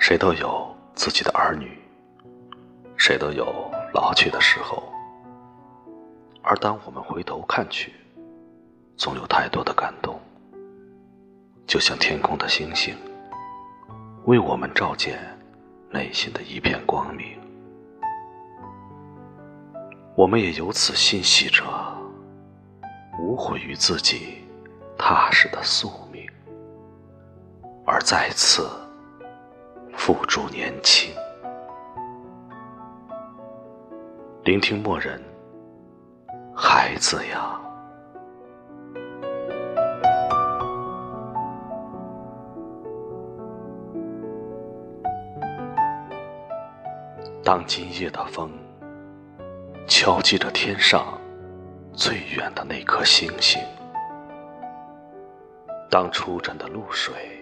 [0.00, 1.78] 谁都有自己的儿女，
[2.96, 4.82] 谁都有老去的时候。
[6.42, 7.92] 而当我们回头看去，
[8.96, 10.18] 总有太多的感动，
[11.66, 12.96] 就像天空的星星，
[14.24, 15.18] 为我们照见
[15.90, 17.38] 内心的一片光明。
[20.16, 21.62] 我们也由此欣喜着，
[23.18, 24.38] 无悔于自己
[24.96, 26.26] 踏实的宿命，
[27.86, 28.66] 而再次。
[30.02, 31.12] 付诸年轻，
[34.44, 35.22] 聆听默人，
[36.56, 37.60] 孩子呀。
[47.44, 48.50] 当今夜的风
[49.86, 51.20] 敲击着天上
[51.92, 53.60] 最远的那颗星星，
[55.90, 57.39] 当初晨的露水。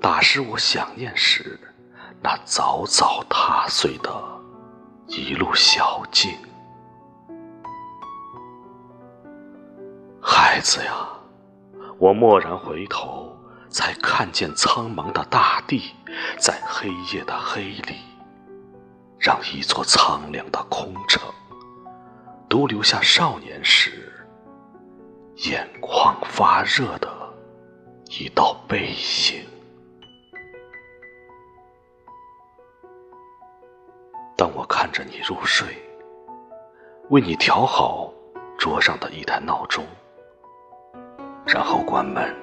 [0.00, 1.60] 打湿我想念时，
[2.22, 4.10] 那早早踏碎的
[5.06, 6.34] 一路小径。
[10.22, 11.06] 孩子呀，
[11.98, 13.36] 我蓦然回头，
[13.68, 15.94] 才看见苍茫的大地，
[16.38, 17.96] 在黑夜的黑里，
[19.18, 21.22] 让一座苍凉的空城，
[22.48, 24.10] 独留下少年时
[25.36, 27.08] 眼眶发热的
[28.08, 29.39] 一道背影。
[35.04, 35.66] 你入睡，
[37.08, 38.12] 为你调好
[38.58, 39.86] 桌上的一台闹钟，
[41.46, 42.34] 然后关门，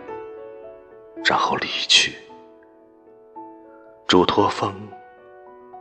[1.23, 2.17] 然后离去，
[4.07, 4.73] 嘱托风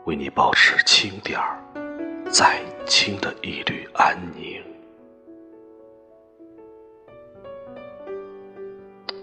[0.04, 1.58] 为你保持轻点儿、
[2.30, 4.62] 再轻的一缕安宁。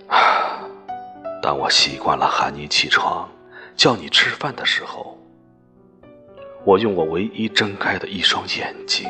[1.42, 3.30] 当我习惯了喊你起床、
[3.76, 5.18] 叫你吃饭的时候。
[6.66, 9.06] 我用我唯一睁开的一双眼睛，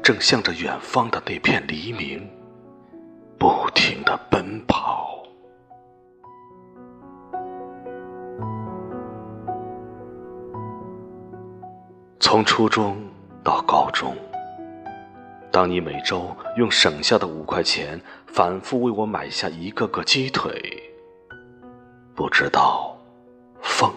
[0.00, 2.30] 正向着远方的那片黎明，
[3.36, 5.20] 不停的奔跑。
[12.20, 12.96] 从初中
[13.42, 14.14] 到高中，
[15.50, 20.62] 当你每周用省下的五块钱反复为我买下一个个鸡腿，
[22.14, 22.96] 不知道
[23.60, 23.92] 风。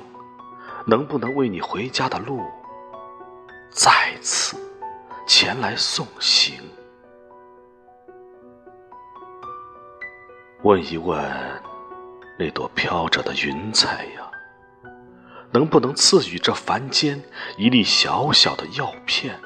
[0.86, 2.44] 能不能为你回家的路
[3.70, 4.58] 再次
[5.28, 6.56] 前来送行？
[10.64, 11.20] 问一问
[12.38, 14.30] 那朵飘着的云彩呀，
[15.52, 17.22] 能不能赐予这凡间
[17.58, 19.40] 一粒小小的药片？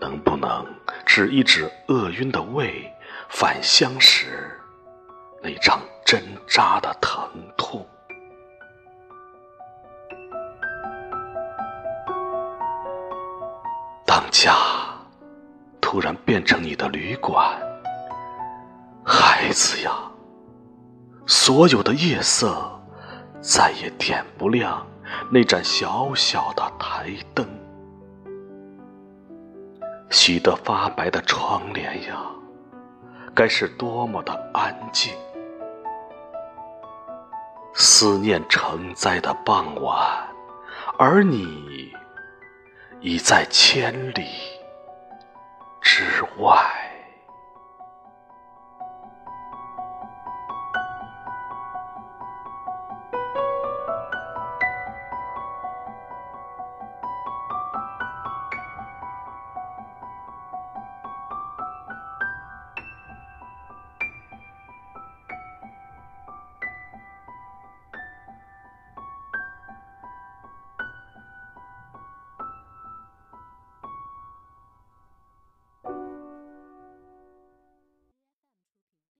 [0.00, 0.66] 能不能
[1.04, 2.90] 止一止饿晕的胃
[3.28, 4.58] 返乡时
[5.42, 7.30] 那场针扎的疼
[14.30, 14.54] 家
[15.80, 17.60] 突然变成你的旅馆，
[19.04, 19.90] 孩子呀，
[21.26, 22.80] 所有的夜色
[23.40, 24.86] 再也点不亮
[25.30, 27.44] 那盏小小的台灯，
[30.10, 32.22] 洗得发白的窗帘呀，
[33.34, 35.12] 该是多么的安静。
[37.74, 39.98] 思念成灾的傍晚，
[40.98, 41.89] 而你。
[43.00, 44.26] 已在千里
[45.80, 46.02] 之
[46.38, 46.79] 外。